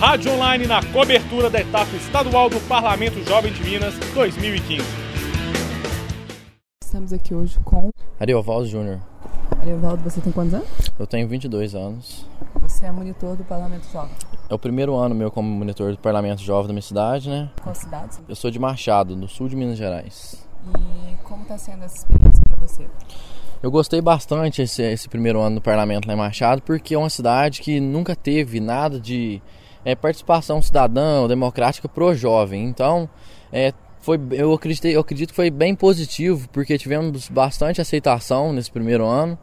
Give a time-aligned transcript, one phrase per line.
[0.00, 4.86] Rádio Online na cobertura da etapa estadual do Parlamento Jovem de Minas 2015.
[6.84, 9.00] Estamos aqui hoje com Ariovaldo Júnior.
[9.60, 10.68] Ariovaldo, você tem quantos anos?
[10.96, 12.24] Eu tenho 22 anos.
[12.60, 14.12] Você é monitor do Parlamento Jovem.
[14.48, 17.50] É o primeiro ano meu como monitor do Parlamento Jovem da minha cidade, né?
[17.60, 18.18] Qual cidade?
[18.28, 20.46] Eu sou de Machado, no sul de Minas Gerais.
[20.78, 22.86] E como está sendo essa experiência para você?
[23.60, 27.10] Eu gostei bastante esse, esse primeiro ano do Parlamento lá em Machado, porque é uma
[27.10, 29.42] cidade que nunca teve nada de
[29.88, 32.62] é, participação cidadã democrática pro jovem.
[32.64, 33.08] Então,
[33.50, 38.70] é, foi, eu, acreditei, eu acredito que foi bem positivo, porque tivemos bastante aceitação nesse
[38.70, 39.38] primeiro ano.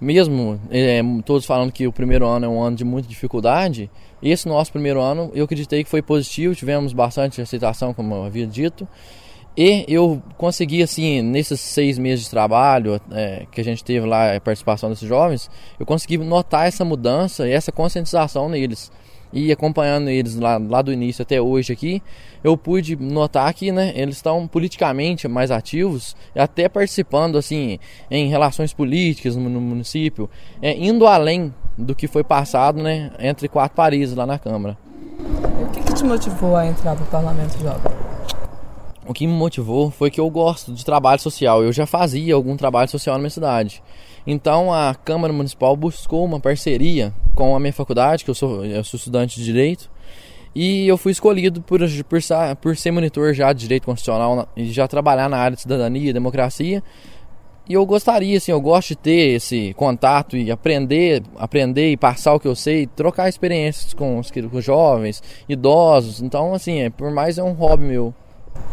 [0.00, 3.90] Mesmo é, todos falando que o primeiro ano é um ano de muita dificuldade,
[4.22, 8.46] esse nosso primeiro ano eu acreditei que foi positivo, tivemos bastante aceitação, como eu havia
[8.46, 8.86] dito.
[9.56, 14.36] E eu consegui, assim, nesses seis meses de trabalho é, que a gente teve lá,
[14.36, 15.50] a participação desses jovens,
[15.80, 18.90] eu consegui notar essa mudança e essa conscientização neles.
[19.32, 22.02] E acompanhando eles lá, lá do início até hoje aqui,
[22.42, 27.78] eu pude notar que né, eles estão politicamente mais ativos, até participando assim
[28.10, 30.30] em relações políticas no, no município,
[30.62, 34.76] é, indo além do que foi passado né, entre quatro países lá na Câmara.
[35.62, 38.08] O que, que te motivou a entrar no Parlamento Jovem?
[39.08, 41.62] o que me motivou foi que eu gosto de trabalho social.
[41.62, 43.82] Eu já fazia algum trabalho social na minha cidade.
[44.26, 48.82] Então a Câmara Municipal buscou uma parceria com a minha faculdade, que eu sou, eu
[48.82, 49.88] sou estudante de Direito,
[50.52, 52.20] e eu fui escolhido por, por,
[52.60, 56.82] por ser monitor já de Direito Constitucional e já trabalhar na área de cidadania democracia.
[57.68, 62.34] E eu gostaria, assim, eu gosto de ter esse contato e aprender, aprender e passar
[62.34, 66.20] o que eu sei, trocar experiências com os, com jovens, idosos.
[66.20, 68.12] Então, assim, é, por mais é um hobby meu.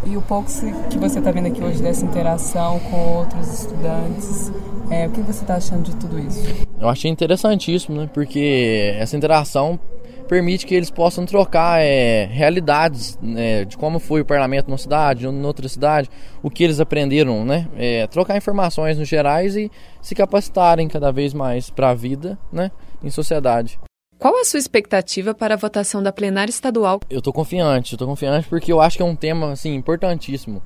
[0.06, 0.50] E o pouco
[0.90, 4.52] que você está vendo aqui hoje dessa interação com outros estudantes,
[4.92, 6.44] é, o que você está achando de tudo isso?
[6.80, 8.10] Eu achei interessantíssimo, né?
[8.14, 9.80] Porque essa interação
[10.28, 15.26] permite que eles possam trocar é, realidades né, de como foi o parlamento numa cidade,
[15.26, 16.10] em outra cidade,
[16.42, 17.68] o que eles aprenderam, né?
[17.76, 19.72] É, trocar informações no gerais e
[20.02, 22.72] se capacitarem cada vez mais para a vida, né?
[23.04, 23.80] Em sociedade.
[24.26, 27.00] Qual a sua expectativa para a votação da plenária estadual?
[27.12, 30.64] Eu estou confiante, tô confiante porque eu acho que é um tema assim importantíssimo.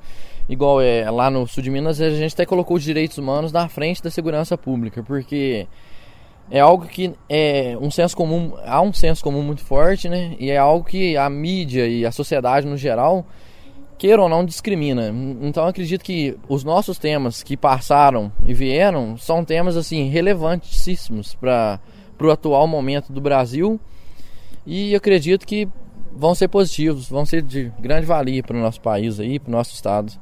[0.48, 3.68] Igual é lá no sul de Minas, a gente até colocou os direitos humanos na
[3.68, 5.66] frente da segurança pública, porque
[6.50, 10.34] é algo que é um senso comum, há um senso comum muito forte, né?
[10.38, 13.26] E é algo que a mídia e a sociedade no geral
[13.98, 15.14] queira ou não discrimina.
[15.42, 21.78] Então acredito que os nossos temas que passaram e vieram são temas assim relevantíssimos para
[22.20, 23.80] para o atual momento do Brasil
[24.66, 25.66] e acredito que
[26.14, 29.52] vão ser positivos, vão ser de grande valia para o nosso país aí, para o
[29.52, 30.12] nosso estado.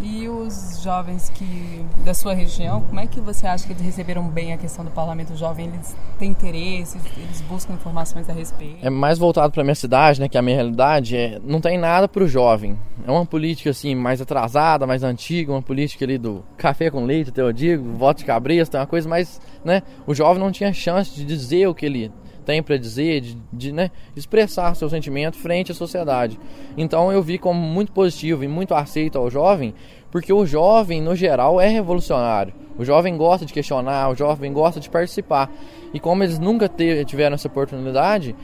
[0.00, 4.28] E os jovens que da sua região, como é que você acha que eles receberam
[4.28, 5.66] bem a questão do parlamento jovem?
[5.66, 8.78] Eles têm interesse, eles buscam informações a respeito?
[8.80, 11.76] É mais voltado para minha cidade, né, que é a minha realidade, é, não tem
[11.76, 12.78] nada para o jovem.
[13.04, 17.30] É uma política assim mais atrasada, mais antiga, uma política ali do café com leite,
[17.30, 20.72] até eu digo, voto de cabresto, é uma coisa mais, né, o jovem não tinha
[20.72, 22.12] chance de dizer o que ele
[22.48, 26.40] tem para dizer, de, de né, expressar seu sentimento frente à sociedade.
[26.78, 29.74] Então eu vi como muito positivo e muito aceito ao jovem,
[30.10, 32.54] porque o jovem, no geral, é revolucionário.
[32.78, 35.52] O jovem gosta de questionar, o jovem gosta de participar.
[35.92, 36.70] E como eles nunca
[37.04, 38.34] tiveram essa oportunidade,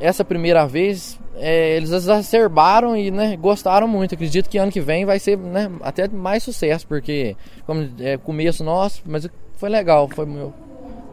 [0.00, 4.16] essa primeira vez é, eles exacerbaram e né, gostaram muito.
[4.16, 8.64] Acredito que ano que vem vai ser né, até mais sucesso, porque como é começo
[8.64, 10.52] nosso, mas foi legal, foi meu,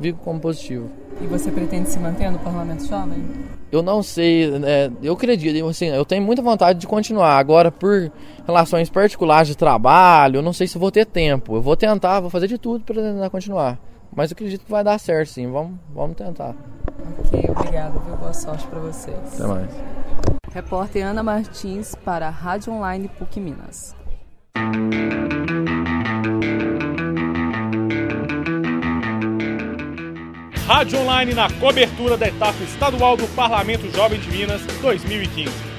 [0.01, 0.89] vi como positivo.
[1.21, 3.23] E você pretende se manter no Parlamento Jovem?
[3.71, 7.37] Eu não sei, é, eu acredito, assim, eu tenho muita vontade de continuar.
[7.37, 8.11] Agora, por
[8.45, 11.55] relações particulares de trabalho, eu não sei se vou ter tempo.
[11.55, 13.79] Eu vou tentar, vou fazer de tudo para tentar continuar.
[14.13, 15.49] Mas eu acredito que vai dar certo, sim.
[15.49, 16.53] Vamos, vamos tentar.
[17.19, 18.17] Ok, obrigado, viu?
[18.17, 19.17] Boa sorte para vocês.
[19.35, 19.71] Até mais.
[20.51, 23.95] Repórter Ana Martins para a Rádio Online PUC Minas.
[30.71, 35.70] Rádio Online na cobertura da etapa estadual do Parlamento Jovem de Minas 2015.